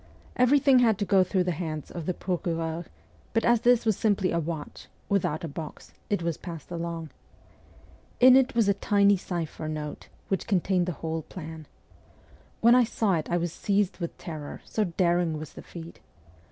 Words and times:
Everything 0.35 0.79
had 0.79 0.97
to 0.97 1.05
go 1.05 1.23
through 1.23 1.43
the 1.43 1.51
hands 1.51 1.91
of 1.91 2.07
the 2.07 2.13
procureur; 2.15 2.85
but 3.33 3.45
as 3.45 3.61
this 3.61 3.85
was 3.85 3.95
simply 3.95 4.31
a 4.31 4.39
watch, 4.39 4.87
without 5.09 5.43
a 5.43 5.47
box, 5.47 5.93
it 6.09 6.23
was 6.23 6.37
passed 6.39 6.71
along. 6.71 7.11
In 8.19 8.35
it 8.35 8.55
was 8.55 8.67
a 8.67 8.73
tiny 8.73 9.15
cipher 9.15 9.67
note 9.67 10.07
which 10.27 10.47
contained 10.47 10.87
the 10.87 10.91
whole 11.05 11.21
plan. 11.21 11.67
When 12.61 12.73
I 12.73 12.83
saw 12.83 13.13
it 13.13 13.29
I 13.29 13.37
was 13.37 13.53
seized 13.53 13.99
with 13.99 14.17
terror, 14.17 14.63
so 14.65 14.85
daring 14.85 15.37
was 15.37 15.53
the 15.53 15.61
feat. 15.61 15.99